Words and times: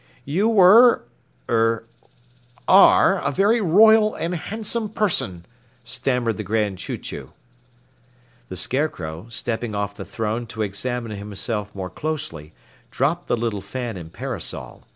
"You 0.25 0.49
were 0.49 1.03
er 1.47 1.85
are 2.67 3.19
a 3.21 3.31
very 3.31 3.61
royal 3.61 4.15
and 4.15 4.33
handsome 4.33 4.89
person," 4.89 5.45
stammered 5.83 6.37
the 6.37 6.43
Grand 6.43 6.79
Chew 6.79 6.97
Chew. 6.97 7.33
The 8.49 8.57
Scarecrow, 8.57 9.27
stepping 9.29 9.75
off 9.75 9.93
the 9.93 10.03
throne 10.03 10.47
to 10.47 10.63
examine 10.63 11.11
himself 11.11 11.69
more 11.75 11.91
closely, 11.91 12.51
dropped 12.89 13.27
the 13.27 13.37
little 13.37 13.61
fan 13.61 13.95
and 13.95 14.11
parasol. 14.11 14.87